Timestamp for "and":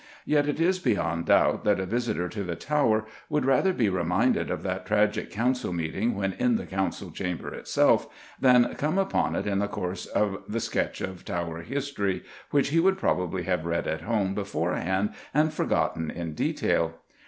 15.35-15.53